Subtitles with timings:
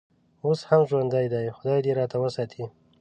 [0.45, 2.63] اوس هم ژوندی دی، خدای دې راته وساتي.